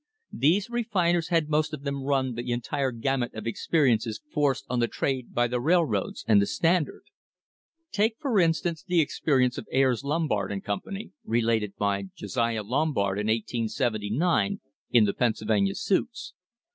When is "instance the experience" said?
8.39-9.59